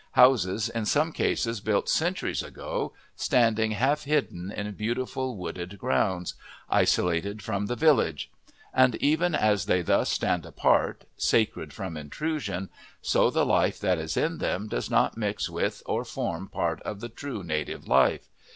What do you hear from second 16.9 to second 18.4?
the true native life.